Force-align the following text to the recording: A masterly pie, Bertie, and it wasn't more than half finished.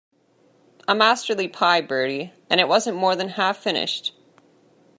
A 0.87 0.95
masterly 0.95 1.47
pie, 1.47 1.79
Bertie, 1.79 2.33
and 2.49 2.59
it 2.59 2.67
wasn't 2.67 2.97
more 2.97 3.15
than 3.15 3.29
half 3.29 3.57
finished. 3.57 4.15